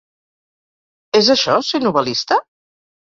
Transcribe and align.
És 1.19 1.29
això, 1.33 1.57
ser 1.67 1.81
novel·lista? 1.83 2.39